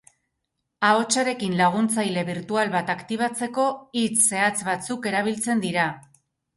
Ahotsarekin 0.87 1.53
laguntzaile 1.59 2.25
birtual 2.31 2.73
bat 2.79 2.91
aktibatzeko, 2.97 3.69
hitz 4.03 4.19
zehatz 4.27 4.59
batzuk 4.73 5.11
erabiltzen 5.15 5.67
dira. 5.71 5.91